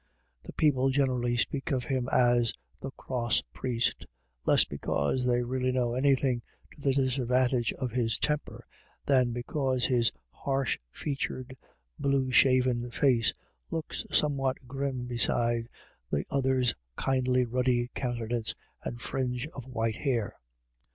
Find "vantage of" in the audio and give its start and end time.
7.27-7.91